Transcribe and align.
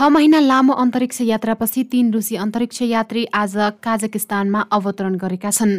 छ 0.00 0.08
महिना 0.08 0.38
लामो 0.40 0.72
अन्तरिक्ष 0.72 1.20
यात्रापछि 1.20 1.82
तीन 1.84 2.12
रुसी 2.12 2.36
अन्तरिक्ष 2.36 2.80
यात्री 2.82 3.24
आज 3.36 3.56
काजाकिस्तानमा 3.84 4.60
अवतरण 4.72 5.14
गरेका 5.20 5.50
छन्। 5.52 5.74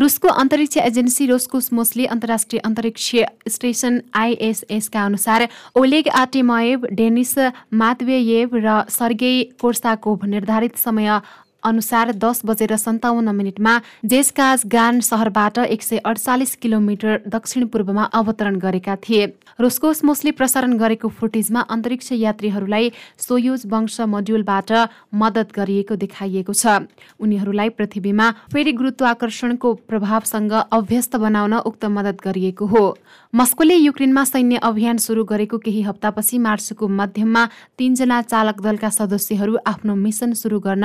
रुसको 0.00 0.28
अन्तरिक्ष 0.42 0.76
एजेन्सी 0.80 1.26
रोस्कोस्मोसले 1.26 2.06
अन्तर्राष्ट्रिय 2.06 2.60
अन्तरिक्ष 2.64 3.10
स्टेसन 3.48 4.00
आइएसएसका 4.14 5.04
अनुसार 5.04 5.48
ओलेग 5.76 6.08
आटेमएव 6.16 6.86
डेनिस 6.92 7.34
मातवेयेव 7.74 8.56
र 8.56 8.80
सर्गेई 8.88 9.44
कोर्साकोभ 9.60 10.24
निर्धारित 10.24 10.76
समय 10.78 11.20
अनुसार 11.62 12.12
दस 12.14 12.40
बजेर 12.44 12.76
सन्ताउन्न 12.76 13.34
मिनटमा 13.34 13.72
जेसकाज 14.04 14.62
गान 14.66 15.00
सहरबाट 15.00 15.58
एक 15.58 15.82
सय 15.82 15.96
अडचालिस 16.04 16.54
किलोमिटर 16.56 17.20
दक्षिण 17.28 17.66
पूर्वमा 17.66 18.04
अवतरण 18.14 18.56
गरेका 18.58 18.94
थिए। 18.98 19.26
रोस्कोसमोसले 19.60 20.30
प्रसारण 20.30 20.76
गरेको 20.78 21.08
फुटेजमा 21.10 21.60
अन्तरिक्ष 21.68 22.12
यात्रीहरूलाई 22.12 22.90
सोयुज 23.18 23.66
वंश 23.66 24.00
मोड्युलबाट 24.08 24.72
मद्दत 25.14 25.52
गरिएको 25.56 25.96
देखाइएको 25.96 26.52
छ। 26.52 26.86
उनीहरूलाई 27.20 27.68
पृथ्वीमा 27.74 28.30
फेरि 28.52 28.72
गुरुत्वाकर्षणको 28.72 29.74
प्रभावसँग 29.88 30.52
अभ्यस्त 30.52 31.16
बनाउन 31.16 31.54
उक्त 31.64 31.84
मद्दत 31.86 32.22
गरिएको 32.24 32.66
हो। 32.66 32.84
मस्कोले 33.32 33.74
युक्रेनमा 33.76 34.24
सैन्य 34.24 34.56
अभियान 34.62 34.96
सुरु 34.98 35.24
गरेको 35.24 35.58
केही 35.58 35.82
हप्तापछि 35.82 36.38
मार्चको 36.38 36.88
मध्यममा 36.88 37.44
तीनजना 37.78 38.20
चालक 38.22 38.60
दलका 38.62 38.88
सदस्यहरू 38.90 39.58
आफ्नो 39.66 39.94
मिसन 39.96 40.32
सुरु 40.32 40.60
गर्न 40.60 40.84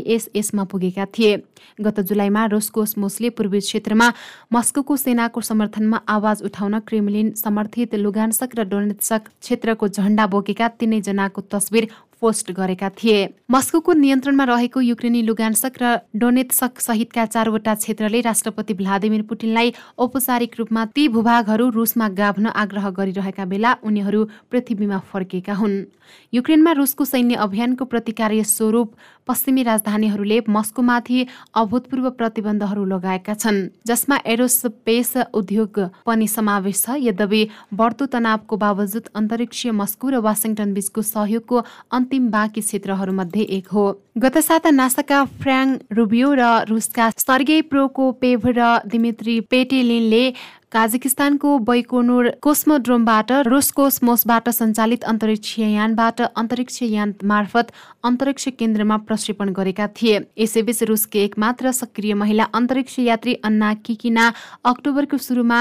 आइएसएसमा 0.00 0.64
पुगेका 0.64 1.04
थिए। 1.12 1.36
गत 1.80 2.00
जुलाईमा 2.02 2.44
रोस्कोसमोसले 2.46 3.30
पूर्वी 3.30 3.60
क्षेत्रमा 3.60 4.12
मस्को 4.52 4.96
सेनाको 4.96 5.40
समर्थनमा 5.40 6.00
आवाज 6.08 6.42
उठाउन 6.42 6.78
क्रेमलिन 6.80 7.32
समर्थित 7.36 7.94
लुगान्सक 7.96 8.56
र 8.56 8.64
डोनेत्सक 8.68 9.28
क्षेत्रको 9.40 9.88
झण्डा 9.88 10.26
बोकेका 10.26 10.68
तिनैजनाको 10.80 11.40
तस्विर 11.42 11.88
पोस्ट 12.20 12.50
गरेका 12.52 12.88
थिए। 12.92 13.28
मस्को 13.50 13.92
नियन्त्रणमा 13.92 14.44
रहेको 14.44 14.80
युक्रेनी 14.80 15.22
लुगान्सक 15.22 15.72
र 15.82 16.04
डोनेत्सक 16.16 16.80
सहितका 16.80 17.24
चारवटा 17.26 17.74
क्षेत्रले 17.74 18.20
राष्ट्रपति 18.20 18.74
भ्लादिमिर 18.74 19.22
पुटिनलाई 19.22 19.72
औपचारिक 19.98 20.54
रूपमा 20.58 20.84
ती 20.84 21.08
भूभागहरू 21.08 21.68
रुसमा 21.70 22.08
गाभ्न 22.20 22.46
आग्रह 22.54 22.90
गरिरहेका 22.90 23.44
बेला 23.44 23.72
उनीहरू 23.82 24.24
पृथ्वीमा 24.50 24.98
फर्केका 25.12 25.54
हुन्। 25.54 25.84
युक्रेनमा 26.32 26.72
रुसको 26.72 27.04
सैन्य 27.04 27.34
अभियानको 27.40 27.84
प्रतिकार्य 27.84 28.44
स्वरूप 28.44 28.92
पश्चिमी 29.28 29.62
राजधानीहरूले 29.62 30.38
मस्कोमाथि 30.48 31.26
अभूतपूर्व 31.54 32.10
प्रतिबन्धहरू 32.18 32.84
लगाएका 32.84 33.34
छन् 33.34 33.58
जसमा 33.86 34.16
एरोस्पेस 34.26 35.12
उद्योग 35.34 35.78
पनि 36.06 36.26
समावेश 36.28 36.82
छ। 36.82 36.96
यद्यपि 37.00 37.42
बढ्दो 37.74 38.06
तनावको 38.06 38.56
बावजुद 38.56 39.08
अन्तरिक्षीय 39.14 39.72
मस्को 39.72 40.08
र 40.10 40.14
वासिङटन 40.20 40.74
बीचको 40.74 41.02
सहयोगको 41.04 41.64
अन्तिम 41.92 42.30
बाँकी 42.30 42.60
क्षेत्रहरूमध्ये 42.60 43.42
एक 43.58 43.68
हो। 43.70 43.84
गत 44.18 44.38
साता 44.40 44.70
नासाका 44.70 45.24
फ्राङ 45.40 45.66
रुबियो 45.92 46.28
र 46.34 46.42
रुसका 46.68 47.10
सर्गे 47.16 47.60
प्रोकोपेभ 47.70 48.46
र 48.48 48.60
दिमित्री 48.86 49.40
पेटेलिनले 49.50 50.24
काजाकिस्तानको 50.72 51.58
बैकोनुर 51.66 52.28
कोस्मोड्रोमबाट 52.42 53.30
रोस्कोस्मोसबाट 53.46 54.48
सञ्चालित 54.48 55.04
अन्तरिक्ष 55.04 55.58
यानबाट 55.58 56.20
अन्तरिक्ष 56.22 56.82
यान 56.82 57.14
मार्फत 57.24 57.72
अन्तरिक्ष 58.04 58.48
केन्द्रमा 58.58 58.96
प्रक्षेपण 59.08 59.52
गरेका 59.52 59.86
थिए। 59.96 60.20
यसैबीच 60.38 60.82
रुसकी 60.82 61.18
एकमात्र 61.18 61.70
सक्रिय 61.72 62.14
महिला 62.14 62.44
अन्तरिक्ष 62.54 62.98
यात्री 62.98 63.34
अन्ना 63.44 63.72
किकिना 63.86 64.32
अक्टोबरको 64.64 65.18
सुरुमा 65.18 65.60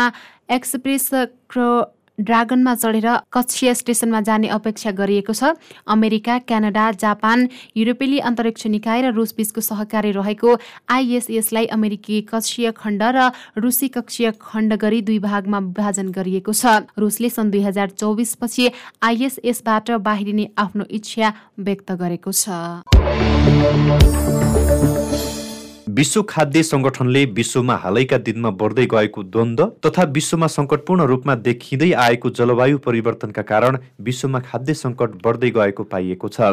एक्सप्रेस 0.52 1.10
ड्रागनमा 2.20 2.74
चढेर 2.76 3.08
कक्षीय 3.34 3.74
स्टेसनमा 3.74 4.22
जाने 4.22 4.48
अपेक्षा 4.50 4.92
गरिएको 4.92 5.34
छ। 5.34 5.56
अमेरिका 5.88 6.38
क्यानाडा 6.42 6.92
जापान 7.00 7.48
युरोपेली 7.78 8.20
अन्तरिक्ष 8.22 8.68
निकाय 8.68 9.02
र 9.02 9.12
रुस 9.14 9.34
बीचको 9.38 9.62
सहकार्य 9.62 10.12
रहेको 10.12 10.50
आइएसएसलाई 10.90 11.66
अमेरिकी 11.72 12.22
कक्षीय 12.30 12.72
खण्ड 12.76 13.04
र 13.16 13.32
रुसी 13.58 13.88
कक्षीय 13.90 14.32
खण्ड 14.42 14.74
गरी 14.76 15.02
दुई 15.02 15.20
भागमा 15.20 15.60
विभाजन 15.62 16.12
गरिएको 16.12 16.54
छ। 16.54 16.66
रुसले 16.98 17.30
सन् 17.30 17.52
दुई 17.52 17.62
हजार 17.64 17.90
चौबिसपछि 17.96 18.70
आइएसएसबाट 19.04 19.92
बाहिरिने 20.04 20.50
आफ्नो 20.58 20.84
इच्छा 20.92 21.34
व्यक्त 21.60 21.92
गरेको 21.96 22.32
छ। 22.34 22.50
विश्व 25.98 26.22
खाद्य 26.30 26.62
संगठनले 26.64 27.24
विश्वमा 27.38 27.76
हालैका 27.76 28.18
दिनमा 28.18 28.50
बढ्दै 28.62 28.86
गएको 28.86 29.22
द्वन्द्व 29.26 29.66
तथा 29.86 30.04
विश्वमा 30.16 30.48
सङ्कटपूर्ण 30.48 31.04
रूपमा 31.12 31.36
देखिँदै 31.38 31.92
आएको 32.04 32.30
जलवायु 32.30 32.78
परिवर्तनका 32.78 33.42
कारण 33.42 33.78
विश्वमा 34.08 34.40
खाद्य 34.40 34.74
सङ्कट 34.74 35.16
बढ्दै 35.24 35.50
गएको 35.52 35.84
पाइएको 35.84 36.30
छ। 36.30 36.50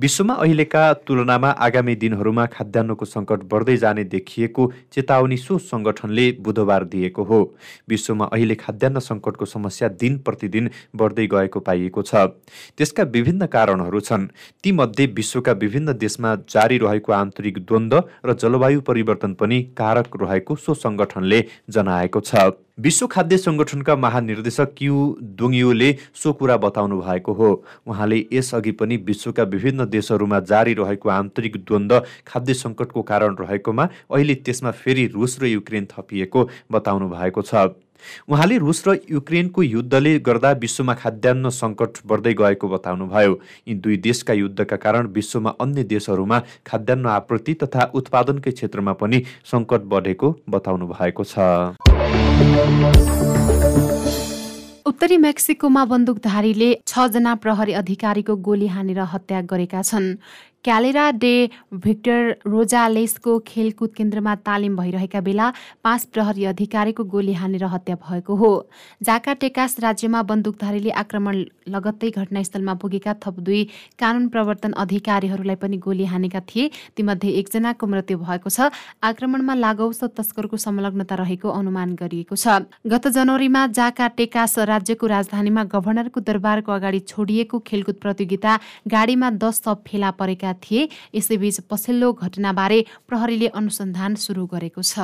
विश्वमा 0.00 0.34
अहिलेका 0.34 0.82
तुलनामा 1.06 1.50
आगामी 1.66 1.94
दिनहरूमा 2.02 2.46
खाद्यान्नको 2.46 3.04
सङ्कट 3.04 3.46
बढ्दै 3.52 3.76
जाने 3.76 4.04
देखिएको 4.16 4.66
चेतावनी 4.92 5.36
सो 5.36 5.58
सङ्गठनले 5.70 6.26
बुधबार 6.44 6.84
दिएको 6.92 7.24
हो। 7.24 7.40
विश्वमा 7.88 8.28
अहिले 8.32 8.54
खाद्यान्न 8.64 8.98
सङ्कटको 9.00 9.44
समस्या 9.46 9.88
दिन 10.04 10.18
प्रतिदिन 10.26 10.70
बढ्दै 10.96 11.26
गएको 11.36 11.60
पाइएको 11.62 12.02
छ। 12.02 12.26
त्यसका 12.76 13.08
विभिन्न 13.16 13.46
कारणहरू 13.56 14.00
छन्। 14.02 14.28
तीमध्ये 14.62 15.06
विश्वका 15.16 15.52
विभिन्न 15.64 15.96
देशमा 16.04 16.34
जारी 16.50 16.78
रहेको 16.84 17.12
आन्तरिक 17.14 17.64
द्वन्द्व 17.64 18.02
र 18.26 18.38
जलवायु 18.44 18.72
जलवायु 18.74 18.80
परिवर्तन 18.80 19.34
पनि 19.34 19.62
कारक 19.78 20.16
रहेको 20.22 20.56
सो 20.56 20.74
सङ्गठनले 20.74 21.44
जनाएको 21.70 22.20
छ। 22.20 22.58
विश्व 22.74 23.06
खाद्य 23.06 23.36
सङ्गठनका 23.38 23.94
महानिर्देशक 23.96 24.74
क्यु 24.78 24.94
दुङयुले 25.38 25.90
सो 26.14 26.32
कुरा 26.32 26.56
बताउनु 26.56 27.00
भएको 27.00 27.32
हो। 27.32 27.50
उहाँले 27.86 28.18
यसअघि 28.32 28.72
पनि 28.72 28.96
विश्वका 29.06 29.42
विभिन्न 29.42 29.86
देशहरूमा 29.86 30.40
जारी 30.40 30.74
रहेको 30.74 31.08
आन्तरिक 31.08 31.56
द्वन्द्व 31.64 32.02
खाद्य 32.26 32.54
सङ्कटको 32.54 33.02
कारण 33.02 33.36
रहेकोमा 33.40 33.88
अहिले 34.10 34.34
त्यसमा 34.42 34.70
फेरि 34.74 35.06
रुस 35.14 35.38
र 35.42 35.46
युक्रेन 35.46 35.86
थपिएको 35.86 36.48
बताउनु 36.72 37.08
भएको 37.08 37.42
छ। 37.42 37.78
उहाँले 38.28 38.58
रुस 38.58 38.82
र 38.88 38.98
युक्रेनको 39.10 39.62
युद्धले 39.62 40.18
गर्दा 40.20 40.50
विश्वमा 40.60 40.94
खाद्यान्न 40.94 41.50
सङ्कट 41.50 41.92
बढ्दै 42.06 42.34
गएको 42.34 42.68
बताउनुभयो। 42.68 43.32
यी 43.68 43.74
दुई 43.74 43.96
देशका 44.06 44.32
युद्धका 44.34 44.76
कारण 44.76 45.06
विश्वमा 45.14 45.50
अन्य 45.60 45.84
देशहरूमा 45.84 46.42
खाद्यान्न 46.66 47.06
आपूर्ति 47.18 47.54
तथा 47.62 47.90
उत्पादनकै 47.94 48.50
क्षेत्रमा 48.50 48.92
पनि 49.00 49.22
सङ्कट 49.52 49.82
बढेको 49.92 50.34
बताउनु 50.48 50.86
भएको 50.86 51.24
छ। 51.24 51.34
उत्तरी 54.86 55.16
मेक्सिकोमा 55.16 55.84
बन्दुकधारीले 55.84 56.68
छजना 56.86 57.34
प्रहरी 57.34 57.72
अधिकारीको 57.72 58.34
गोली 58.36 58.66
हानेर 58.68 58.98
हत्या 59.12 59.40
गरेका 59.50 59.80
छन्। 59.82 60.16
क्यालेरा 60.64 61.10
डे 61.12 61.50
भिक्टर 61.76 62.48
रोजालेसको 62.48 63.38
खेलकुद 63.46 63.90
केन्द्रमा 63.96 64.34
तालिम 64.42 64.76
भइरहेका 64.76 65.20
बेला 65.20 65.52
पाँच 65.84 66.04
प्रहरी 66.12 66.44
अधिकारीको 66.46 67.04
गोली 67.04 67.32
हानेर 67.34 67.64
हत्या 67.66 67.96
भएको 68.00 68.34
हो। 68.34 68.48
जाका 69.00 69.32
टेकास 69.44 69.76
राज्यमा 69.80 70.22
बन्दुकधारीले 70.24 70.90
आक्रमण 70.96 71.44
लगत्तै 71.68 72.10
घटनास्थलमा 72.10 72.74
पुगेका 72.80 73.14
थप 73.20 73.40
दुई 73.40 73.62
कानुन 74.00 74.28
प्रवर्तन 74.28 74.72
अधिकारीहरूलाई 74.80 75.56
पनि 75.60 75.76
गोली 75.84 76.04
हानेका 76.06 76.40
थिए। 76.48 76.70
तीमध्ये 76.96 77.30
एकजनाको 77.38 77.86
मृत्यु 77.86 78.18
भएको 78.24 78.48
छ। 78.48 78.72
आक्रमणमा 79.04 79.54
लागौस 79.54 80.00
तस्करको 80.16 80.56
संलग्नता 80.56 81.14
रहेको 81.20 81.48
अनुमान 81.50 81.94
गरिएको 82.00 82.36
छ। 82.36 82.64
गत 82.88 83.08
जनवरीमा 83.12 83.66
जाका 83.76 84.08
टेकास 84.16 84.58
राज्यको 84.64 85.12
राजधानीमा 85.12 85.64
गभर्नरको 85.76 86.24
दरबारको 86.24 86.72
अगाडि 86.72 87.04
छोडिएको 87.04 87.58
खेलकुद 87.68 88.00
प्रतियोगिता 88.00 88.58
गाडीमा 88.88 89.30
दस 89.44 89.62
सप 89.64 89.84
फेला 89.84 90.10
परेका 90.16 90.52
थिए। 90.62 90.88
यसैबीच 91.14 91.60
पछिल्लो 91.70 92.12
घटनाबारे 92.12 92.78
प्रहरीले 93.08 93.48
अनुसन्धान 93.48 94.14
सुरु 94.14 94.46
गरेको 94.46 94.82
छ। 94.82 94.98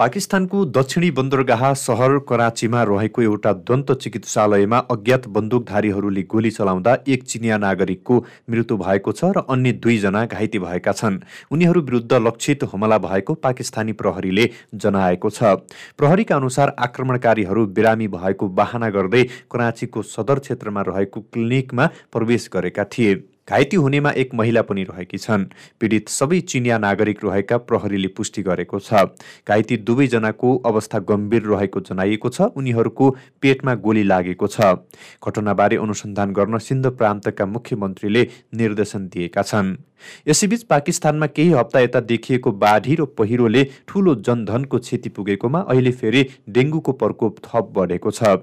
पाकिस्तानको 0.00 0.64
दक्षिणी 0.66 1.10
बन्दरगाह 1.10 1.62
सहर 1.76 2.16
कराँचीमा 2.28 2.82
रहेको 2.82 3.22
एउटा 3.22 3.52
दन्त 3.68 3.90
चिकित्सालयमा 3.94 4.78
अज्ञात 4.90 5.26
बन्दुकधारीहरूले 5.28 6.22
गोली 6.24 6.50
चलाउँदा 6.50 6.96
एक 7.06 7.24
चिनिया 7.24 7.58
नागरिकको 7.58 8.16
मृत्यु 8.50 8.76
भएको 8.78 9.12
छ 9.12 9.28
र 9.36 9.42
अन्य 9.46 9.72
दुईजना 9.84 10.24
घाइते 10.24 10.58
भएका 10.58 10.92
छन्। 10.92 11.18
उनीहरू 11.52 11.80
विरुद्ध 11.82 12.12
लक्षित 12.26 12.64
हमला 12.72 12.98
भएको 12.98 13.34
पाकिस्तानी 13.44 13.92
प्रहरीले 13.92 14.48
जनाएको 14.74 15.30
छ। 15.30 15.52
प्रहरीका 16.00 16.36
अनुसार 16.36 16.74
आक्रमणकारीहरू 16.78 17.66
बिरामी 17.68 18.08
भएको 18.08 18.48
बाहना 18.56 18.90
गर्दै 18.90 19.22
कराँचीको 19.52 20.02
सदर 20.08 20.38
क्षेत्रमा 20.38 20.82
रहेको 20.88 21.20
क्लिनिकमा 21.20 21.86
प्रवेश 22.12 22.48
गरेका 22.54 22.84
थिए। 22.88 23.14
घाइते 23.48 23.76
हुनेमा 23.76 24.10
एक 24.12 24.34
महिला 24.34 24.62
पनि 24.62 24.82
रहेकी 24.84 25.18
छन्। 25.18 25.44
पीडित 25.80 26.08
सबै 26.08 26.40
चिनिया 26.40 26.78
नागरिक 26.78 27.24
रहेका 27.24 27.56
प्रहरीले 27.58 28.08
पुष्टि 28.08 28.42
गरेको 28.42 28.78
छ। 28.78 29.10
घाइते 29.48 29.76
दुवैजनाको 29.76 30.56
अवस्था 30.66 30.98
गम्भीर 30.98 31.42
रहेको 31.42 31.80
जनाइएको 31.80 32.28
छ। 32.28 32.40
उनीहरूको 32.54 33.10
पेटमा 33.42 33.74
गोली 33.74 34.02
लागेको 34.04 34.46
छ। 34.46 34.60
घटनाबारे 35.18 35.76
अनुसन्धान 35.76 36.32
गर्न 36.32 36.58
सिन्ध 36.58 36.86
प्रान्तका 36.94 37.46
मुख्यमन्त्रीले 37.46 38.26
निर्देशन 38.54 39.08
दिएका 39.08 39.42
छन्। 39.42 39.76
यसैबीच 40.28 40.62
पाकिस्तानमा 40.70 41.26
केही 41.26 41.50
हप्ता 41.52 41.80
यता 41.80 42.00
देखिएको 42.00 42.52
बाढी 42.52 42.94
र 42.94 43.04
पहिरोले 43.18 43.64
ठूलो 43.88 44.14
जनधनको 44.26 44.78
क्षति 44.78 45.08
पुगेकोमा 45.08 45.60
अहिले 45.60 45.90
फेरि 45.92 46.28
डेङ्गुको 46.48 46.92
प्रकोप 46.92 47.38
थप 47.44 47.72
बढेको 47.76 48.10
छ। 48.10 48.36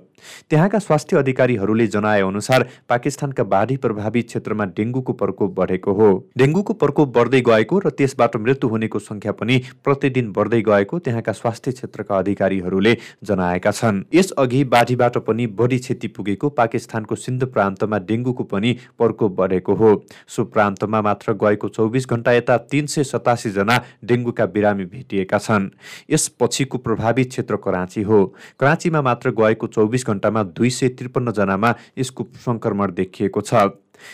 त्यहाँका 0.49 0.79
स्वास्थ्य 0.79 1.17
अधिकारीहरूले 1.17 1.85
जनाए 1.87 2.21
अनुसार 2.21 2.65
पाकिस्तानका 2.89 3.43
बाढी 3.43 3.75
प्रभावित 3.77 4.27
क्षेत्रमा 4.27 4.65
डेङ्गुको 4.77 5.13
प्रकोप 5.13 5.51
बढेको 5.55 5.93
हो। 5.93 6.07
डेङ्गुको 6.37 6.73
प्रकोप 6.73 7.13
बढ्दै 7.17 7.41
गएको 7.41 7.79
र 7.79 7.89
त्यसबाट 7.89 8.35
मृत्यु 8.37 8.69
हुनेको 8.69 8.99
संख्या 8.99 9.31
पनि 9.31 9.57
प्रतिदिन 9.83 10.31
बढ्दै 10.31 10.61
गएको 10.61 10.99
त्यहाँका 10.99 11.31
स्वास्थ्य 11.31 11.71
क्षेत्रका 11.71 12.17
अधिकारीहरूले 12.17 12.97
जनाएका 13.23 13.71
छन्। 13.71 14.03
यसअघि 14.13 14.63
बाढीबाट 14.65 15.17
पनि 15.27 15.47
बढी 15.53 15.77
क्षति 15.77 16.07
पुगेको 16.07 16.49
पाकिस्तानको 16.49 17.15
सिन्ध 17.15 17.45
प्रान्तमा 17.53 17.97
डेङ्गुको 18.09 18.43
पनि 18.43 18.73
प्रकोप 18.97 19.35
बढेको 19.37 19.75
हो। 19.75 19.91
सो 20.27 20.43
प्रान्तमा 20.45 21.01
मात्र 21.01 21.33
गएको 21.47 21.69
चौबिस 21.69 22.09
घण्टा 22.09 22.31
यता 22.31 22.57
तिन 22.67 22.85
सय 22.85 23.03
सतासी 23.03 23.49
जना 23.51 23.81
डेङ्गुका 24.03 24.45
बिरामी 24.45 24.85
भेटिएका 24.85 25.37
छन्। 25.39 25.69
यसपछिको 26.11 26.77
प्रभावित 26.77 27.29
क्षेत्र 27.29 27.55
कराँची 27.55 28.01
हो। 28.01 28.23
कराँचीमा 28.59 29.01
मात्र 29.01 29.31
गएको 29.31 29.67
चौबिस 29.67 30.05
घण्टामा 30.07 30.43
दुई 30.43 30.69
सय 30.69 30.89
त्रिपन्नजनामा 30.89 31.73
यसको 31.97 32.27
सङ्क्रमण 32.45 32.91
देखिएको 32.93 33.41
छ। 33.41 33.53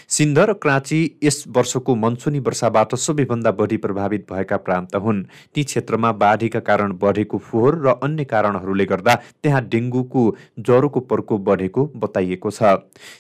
सिन्ध 0.10 0.40
र 0.40 0.54
क्राँची 0.56 1.00
यस 1.24 1.44
वर्षको 1.48 1.96
मनसुनी 1.96 2.40
वर्षाबाट 2.40 2.96
सबैभन्दा 2.96 3.52
बढी 3.54 3.78
प्रभावित 3.78 4.26
भएका 4.32 4.58
प्रान्त 4.60 4.96
हुन्। 4.96 5.24
ती 5.56 5.64
क्षेत्रमा 5.64 6.12
बाढीका 6.14 6.60
कारण 6.62 6.94
बढेको 7.02 7.38
फोहोर 7.40 7.80
र 7.86 7.96
अन्य 8.04 8.24
कारणहरूले 8.26 8.86
गर्दा 8.86 9.16
त्यहाँ 9.44 9.62
डेङ्गुको 9.68 10.24
ज्वरोको 10.60 11.00
प्रकोप 11.02 11.42
बढेको 11.42 11.86
बताइएको 11.96 12.52
छ। 12.52 12.64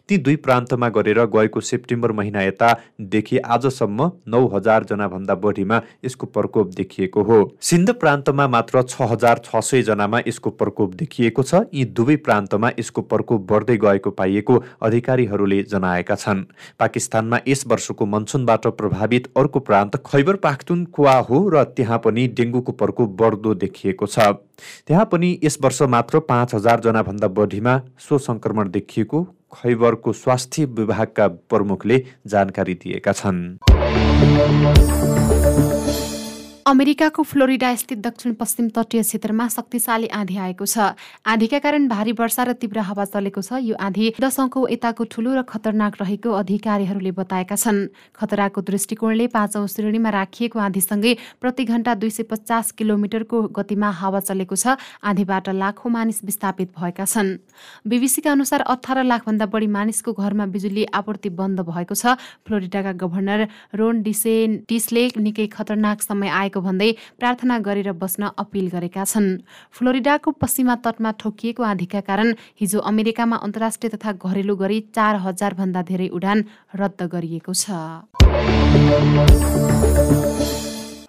ती 0.10 0.18
दुई 0.18 0.36
प्रान्तमा 0.36 0.89
गरेर 0.89 1.25
गएको 1.27 1.62
सेप्टेम्बर 1.62 2.12
महिना 2.12 2.42
यतादेखि 2.44 3.38
आजसम्म 3.38 4.12
नौ 4.27 4.45
हजार 4.48 4.83
जनाभन्दा 4.83 5.36
बढीमा 5.36 5.81
यसको 6.06 6.25
प्रकोप 6.27 6.74
देखिएको 6.75 7.24
हो। 7.24 7.39
सिन्ध 7.62 7.92
प्रान्तमा 7.95 8.48
मात्र 8.48 8.81
छ 8.83 9.01
हजार 9.12 9.42
छ 9.45 9.62
सय 9.63 9.81
जनामा 9.83 10.19
यसको 10.27 10.50
प्रकोप 10.51 10.94
देखिएको 10.95 11.44
छ। 11.44 11.65
यी 11.74 11.86
दुवै 11.94 12.15
प्रान्तमा 12.25 12.71
यसको 12.80 13.01
प्रकोप 13.04 13.42
बढ्दै 13.51 13.77
गएको 13.77 14.12
पाइएको 14.12 14.63
अधिकारीहरूले 14.81 15.62
जनाएका 15.63 16.15
छन्। 16.15 16.44
पाकिस्तानमा 16.79 17.39
यस 17.47 17.63
वर्षको 17.67 18.05
मनसुनबाट 18.05 18.67
प्रभावित 18.77 19.31
अर्को 19.38 19.59
प्रान्त 19.59 19.95
खैबर 20.05 20.35
पाख्तुनख्वा 20.45 21.15
हो 21.29 21.38
र 21.50 21.63
त्यहाँ 21.77 22.00
पनि 22.00 22.27
डेङ्गुको 22.38 22.71
प्रकोप 22.73 23.09
बढ्दो 23.21 23.53
देखिएको 23.55 24.05
छ। 24.07 24.19
त्यहाँ 24.88 25.05
पनि 25.11 25.29
यस 25.44 25.57
वर्ष 25.61 25.81
मात्र 25.89 26.19
पाँच 26.25 26.55
हजारजनाभन्दा 26.55 27.27
बढीमा 27.38 27.79
सो 28.00 28.17
सङ्क्रमण 28.19 28.69
देखिएको 28.71 29.23
खैबरको 29.53 30.13
स्वास्थ्य 30.13 30.65
विभागका 30.77 31.27
प्रमुखले 31.27 32.03
जानकारी 32.27 32.73
दिएका 32.73 33.11
छन्। 33.13 33.41
अमेरिकाको 36.65 37.24
फ्लोरिडा 37.24 37.74
स्थित 37.75 38.00
दक्षिण 38.00 38.33
पश्चिम 38.39 38.68
तटीय 38.71 39.01
क्षेत्रमा 39.04 39.48
शक्तिशाली 39.48 40.07
आँधी 40.10 40.38
आएको 40.38 40.65
छ। 40.65 40.95
आँधीका 41.27 41.60
कारण 41.60 41.88
भारी 41.88 42.12
वर्षा 42.15 42.44
र 42.44 42.54
तीव्र 42.56 42.80
हावा 42.80 43.06
चलेको 43.06 43.42
छ। 43.44 43.60
यो 43.60 43.75
आँधी 43.75 44.13
दशौंको 44.15 44.68
यताको 44.71 45.04
ठूलो 45.12 45.33
र 45.36 45.42
खतरनाक 45.44 46.00
रहेको 46.00 46.31
अधिकारीहरूले 46.31 47.12
बताएका 47.19 47.56
छन्। 47.60 47.92
खतराको 48.15 48.62
दृष्टिकोणले 48.63 49.27
पाँचौं 49.27 49.68
श्रेणीमा 49.68 50.10
राखिएको 50.10 50.60
आँधीसँगै 50.60 51.13
प्रति 51.44 51.63
घण्टा 51.68 51.94
दुई 52.00 52.10
सय 52.10 52.24
पचास 52.31 52.71
किलोमिटरको 52.80 53.42
गतिमा 53.51 53.89
हावा 53.92 54.19
चलेको 54.24 54.56
छ। 54.56 54.80
आँधीबाट 55.04 55.50
लाखौं 55.51 55.92
मानिस 55.92 56.24
विस्थापित 56.24 56.71
भएका 56.80 57.06
छन्। 57.06 57.44
बिबिसीका 57.83 58.31
अनुसार 58.31 58.62
अठार 58.63 59.04
लाखभन्दा 59.04 59.45
बढी 59.51 59.68
मानिसको 59.68 60.13
घरमा 60.15 60.45
बिजुली 60.48 60.88
आपूर्ति 60.95 61.30
बन्द 61.36 61.60
भएको 61.68 61.95
छ। 61.95 62.15
फ्लोरिडाका 62.48 62.92
गभर्नर 63.04 63.48
रोन 63.75 64.01
डिसेन्टिसले 64.01 65.04
निकै 65.19 65.48
खतरनाक 65.51 66.01
समय 66.01 66.30
आएको 66.31 66.51
भन्दै 66.59 66.91
प्रार्थना 67.19 67.57
गरेर 67.59 67.91
बस्न 67.94 68.29
अपिल 68.38 68.67
गरेका 68.69 69.03
छन्। 69.03 69.41
फ्लोरिडाको 69.71 70.31
पश्चिमा 70.31 70.75
तटमा 70.85 71.11
ठोकिएको 71.19 71.63
आँधीका 71.63 72.01
कारण 72.03 72.27
हिजो 72.61 72.79
अमेरिकामा 72.83 73.38
अन्तर्राष्ट्रिय 73.38 73.89
तथा 73.95 74.11
घरेलु 74.19 74.55
गरी 74.55 74.79
चार 74.91 75.15
हजार 75.25 75.53
भन्दा 75.53 75.81
धेरै 75.89 76.07
उडान 76.11 76.38
रद्द 76.75 77.01
गरिएको 77.13 77.53
छ। 77.53 77.65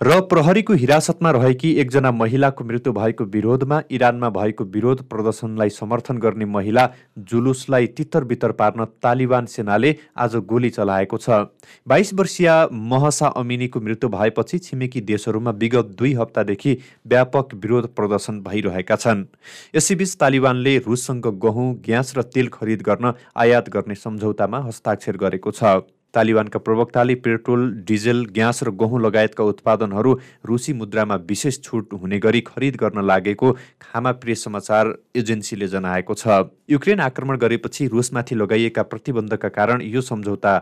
र 0.04 0.20
प्रहरीको 0.20 0.72
हिरासतमा 0.72 1.30
रहेकी 1.30 1.70
एकजना 1.80 2.10
महिलाको 2.12 2.64
मृत्यु 2.64 2.92
भएको 2.92 3.24
विरोधमा 3.34 3.80
इरानमा 3.90 4.28
भएको 4.30 4.64
विरोध 4.74 5.00
प्रदर्शनलाई 5.08 5.70
समर्थन 5.70 6.18
गर्ने 6.18 6.44
महिला 6.46 6.84
जुलुसलाई 7.30 7.86
तितर 7.96 8.24
बितर 8.24 8.52
पार्न 8.52 8.84
तालिबान 9.02 9.46
सेनाले 9.46 9.94
आज 10.16 10.36
गोली 10.44 10.70
चलाएको 10.70 11.18
छ। 11.18 11.40
बाइस 11.88 12.12
वर्षीय 12.14 12.50
महसा 12.90 13.32
अमिनीको 13.34 13.80
मृत्यु 13.80 14.08
भएपछि 14.10 14.58
छिमेकी 14.58 15.00
देशहरूमा 15.06 15.50
विगत 15.56 15.96
दुई 15.98 16.12
हप्तादेखि 16.20 16.78
व्यापक 17.06 17.54
विरोध 17.56 17.88
प्रदर्शन 17.96 18.40
भइरहेका 18.42 18.96
छन्। 18.96 19.26
यसैबीच 19.74 20.16
तालिबानले 20.20 20.78
रुससँग 20.84 21.32
गहुँ 21.40 21.68
ग्यास 21.80 22.14
र 22.18 22.28
तेल 22.28 22.48
खरिद 22.52 22.82
गर्न 22.82 23.14
आयात 23.38 23.68
गर्ने 23.70 23.94
सम्झौतामा 23.96 24.66
हस्ताक्षर 24.68 25.16
गरेको 25.16 25.50
छ। 25.52 25.78
तालिबानका 26.14 26.58
प्रवक्ताले 26.60 27.14
पेट्रोल 27.20 27.70
डिजेल 27.84 28.24
ग्यास 28.32 28.62
र 28.62 28.70
गहुँ 28.72 29.00
लगायतका 29.02 29.44
उत्पादनहरू 29.44 30.12
रुसी 30.46 30.72
मुद्रामा 30.74 31.16
विशेष 31.28 31.60
छुट 31.60 31.92
हुने 31.94 32.18
गरी 32.18 32.40
खरिद 32.42 32.76
गर्न 32.76 33.04
लागेको 33.04 33.52
खामा 33.82 34.12
प्रेस 34.22 34.44
समाचार 34.44 34.94
एजेन्सीले 35.16 35.68
जनाएको 35.68 36.14
छ। 36.14 36.50
युक्रेन 36.70 37.00
आक्रमण 37.02 37.36
गरेपछि 37.38 37.86
रुसमाथि 37.88 38.34
लगाइएका 38.34 38.82
प्रतिबन्धका 38.84 39.48
कारण 39.50 39.82
यो 39.84 40.00
सम्झौता 40.02 40.52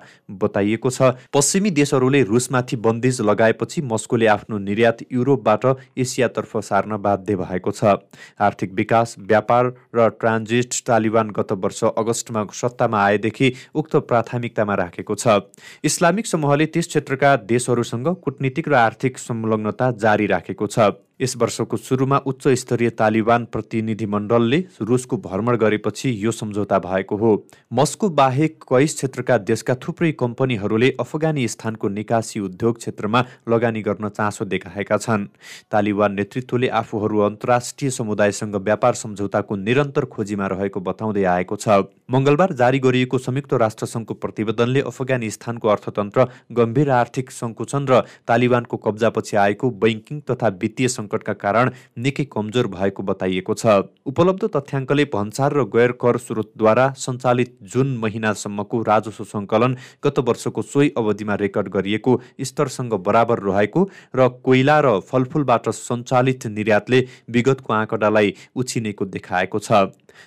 बताइएको 0.41 0.91
छ। 0.91 1.15
पश्चिमी 1.33 1.71
देशहरूले 1.73 2.23
रुसमाथि 2.25 2.77
बन्देज 2.79 3.21
लगाएपछि 3.23 3.83
मस्कोले 3.85 4.27
आफ्नो 4.29 4.59
निर्यात 4.61 5.05
युरोपबाट 5.13 5.65
एसियातर्फ 5.99 6.57
सार्न 6.63 6.97
बाध्य 6.99 7.37
भएको 7.37 7.71
छ। 7.73 7.97
आर्थिक 8.41 8.73
विकास 8.75 9.17
व्यापार 9.21 9.73
र 9.95 10.09
ट्रान्जिट 10.19 10.75
तालिबान 10.87 11.31
गत 11.31 11.53
वर्ष 11.63 11.85
अगस्तमा 11.87 12.45
सत्तामा 12.53 13.05
आएदेखि 13.05 13.53
उक्त 13.75 13.97
प्राथमिकतामा 14.09 14.75
राखेको 14.75 15.15
छ। 15.15 15.42
इस्लामिक 15.85 16.27
समूहले 16.27 16.67
त्यस 16.67 16.89
क्षेत्रका 16.89 17.37
देशहरूसँग 17.37 18.09
कुटनीतिक 18.23 18.69
र 18.69 18.75
आर्थिक 18.75 19.19
संलग्नता 19.19 19.91
जारी 19.99 20.27
राखेको 20.27 20.67
छ। 20.67 20.91
यस 21.21 21.35
वर्षको 21.37 21.77
सुरुमा 21.77 22.19
उच्च 22.27 22.47
स्तरीय 22.59 22.91
तालिबान 22.91 23.45
प्रतिनिधिमण्डलले 23.45 24.59
रुसको 24.81 25.17
भ्रमण 25.17 25.57
गरेपछि 25.57 26.11
यो 26.19 26.31
सम्झौता 26.31 26.79
भएको 26.79 27.17
हो। 27.17 27.31
मस्को 27.73 28.09
बाहेक 28.11 28.65
कैस 28.65 28.95
क्षेत्रका 28.95 29.37
देशका 29.41 29.75
थुप्रै 29.77 30.11
कम्पनीहरूले 30.13 30.91
अफगानिस्तानको 31.01 31.89
निकासी 31.89 32.41
उद्योग 32.41 32.79
क्षेत्रमा 32.79 33.25
लगानी 33.49 33.83
गर्न 33.83 34.09
चासो 34.09 34.45
देखाएका 34.45 34.97
छन्। 34.97 35.27
तालिबान 35.71 36.13
नेतृत्वले 36.15 36.69
आफूहरू 36.81 37.19
अन्तर्राष्ट्रिय 37.21 37.91
समुदायसँग 37.91 38.57
व्यापार 38.57 38.95
सम्झौताको 38.95 39.57
निरन्तर 39.59 40.05
खोजीमा 40.07 40.47
रहेको 40.47 40.81
बताउँदै 40.81 41.25
आएको 41.25 41.57
छ। 41.57 41.87
मङ्गलबार 42.11 42.53
जारी 42.53 42.79
गरिएको 42.79 43.19
संयुक्त 43.19 43.53
राष्ट्रसङ्घको 43.63 44.15
प्रतिवेदनले 44.15 44.81
अफगानिस्तानको 44.91 45.69
अर्थतन्त्र 45.69 46.27
गम्भीर 46.53 46.91
आर्थिक 46.93 47.31
सङ्कुचन 47.31 47.87
र 47.89 48.01
तालिबानको 48.27 48.77
कब्जापछि 48.79 49.37
आएको 49.37 49.71
बैङ्किङ 49.79 50.21
तथा 50.31 50.49
वित्तीय 50.61 50.89
सङ्कटका 51.03 51.37
कारण 51.45 51.71
निकै 51.99 52.25
कमजोर 52.33 52.67
भएको 52.79 53.03
बताइएको 53.05 53.55
छ। 53.55 53.77
उपलब्ध 54.07 54.49
तथ्याङ्कले 54.57 55.05
भन्सार 55.13 55.53
र 55.53 55.65
गैर 55.73 55.93
कर 56.01 56.17
स्रोतद्वारा 56.19 56.87
सञ्चालित 56.99 57.57
जुन 57.73 57.97
महिनासम्मको 57.99 58.83
राजस्व 58.85 59.25
सङ्कलन 59.27 59.77
गत 60.05 60.19
वर्षको 60.23 60.63
सोही 60.65 60.93
अवधिमा 60.97 61.35
रेकर्ड 61.43 61.69
गरिएको 61.75 62.13
स्तरसँग 62.43 62.95
बराबर 63.03 63.39
रहेको 63.43 63.83
र 64.15 64.29
कोइला 64.45 64.79
र 64.81 64.99
फलफुलबाट 65.03 65.69
सञ्चालित 65.73 66.47
निर्यातले 66.49 67.01
विगतको 67.31 67.73
आँकडालाई 67.75 68.35
उछिनेको 68.57 69.05
देखाएको 69.07 69.59
छ। 69.59 69.83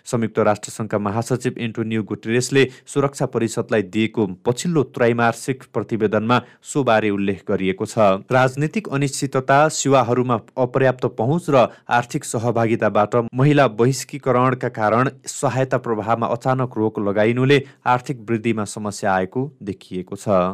संयुक्त 0.05 0.39
राष्ट्रसङ्घका 0.41 0.97
महासचिव 0.99 1.53
एन्टोनियो 1.59 2.03
गुटेरेसले 2.03 2.65
सुरक्षा 2.87 3.25
परिषदलाई 3.27 3.81
दिएको 3.89 4.25
पछिल्लो 4.45 4.83
त्रैमासिक 4.95 5.63
प्रतिवेदनमा 5.73 6.39
सोबारे 6.63 7.09
उल्लेख 7.09 7.43
गरिएको 7.49 7.85
छ। 7.85 7.97
राजनीतिक 8.31 8.89
अनिश्चितता 8.89 9.57
सेवाहरूमा 9.71 10.39
अपर्याप्त 10.57 11.05
पहुँच 11.17 11.49
र 11.49 11.65
आर्थिक 11.89 12.23
सहभागिताबाट 12.25 13.15
महिला 13.33 13.67
बहिष्कीकरणका 13.75 14.69
कारण 14.71 15.09
सहायता 15.27 15.77
प्रभावमा 15.79 16.27
अचानक 16.35 16.77
रोक 16.77 16.99
लगाइनुले 16.99 17.61
आर्थिक 17.87 18.25
वृद्धिमा 18.29 18.65
समस्या 18.67 19.13
आएको 19.13 19.51
देखिएको 19.63 20.15
छ। 20.17 20.53